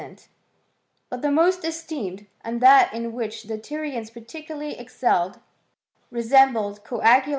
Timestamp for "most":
1.31-1.63